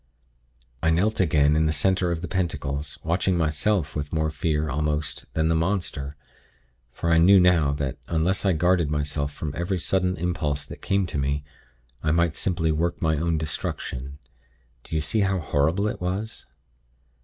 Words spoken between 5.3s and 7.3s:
than the monster; for I